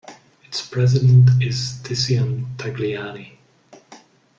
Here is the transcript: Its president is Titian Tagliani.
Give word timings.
Its 0.47 0.67
president 0.67 1.29
is 1.43 1.79
Titian 1.83 2.47
Tagliani. 2.57 3.33